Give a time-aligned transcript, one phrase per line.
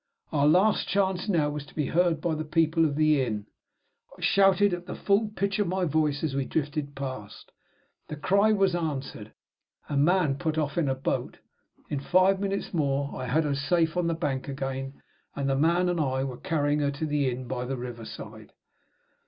[0.31, 3.45] Our last chance now was to be heard by the people of the inn.
[4.17, 7.51] I shouted at the full pitch of my voice as we drifted past.
[8.07, 9.31] The cry was answered.
[9.89, 11.37] A man put off in a boat.
[11.91, 14.99] In five minutes more I had her safe on the bank again;
[15.35, 18.53] and the man and I were carrying her to the inn by the river side.